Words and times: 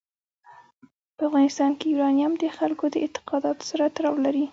په 1.17 1.23
افغانستان 1.27 1.71
کې 1.79 1.85
یورانیم 1.93 2.33
د 2.39 2.43
خلکو 2.57 2.85
د 2.91 2.95
اعتقاداتو 3.05 3.63
سره 3.71 3.83
تړاو 3.95 4.15
لري. 4.25 4.45